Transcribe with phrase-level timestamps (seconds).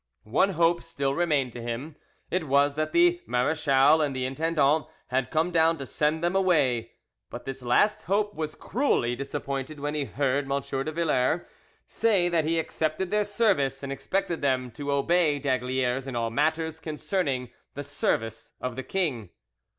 [0.23, 1.95] One hope still remained to him:
[2.31, 6.93] it was that the marechal and the intendant had come down to send them away;
[7.29, 10.59] but this last hope was cruelly disappointed when he heard M.
[10.59, 11.41] de Villars
[11.85, 16.79] say that he accepted their service and expected them to obey d'Aygaliers in all matters
[16.79, 19.29] concerning the service of the king."